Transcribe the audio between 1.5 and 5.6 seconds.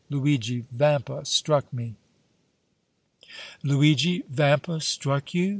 me!" "Luigi Vampa struck you?"